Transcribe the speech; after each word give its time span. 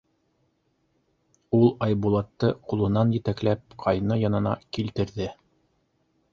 —Ул 1.57 1.69
Айбулатты 1.89 2.51
ҡулынан 2.73 3.13
етәкләп, 3.21 3.63
ҡайны 3.87 4.21
янына 4.25 4.59
килтерҙе: 4.79 5.33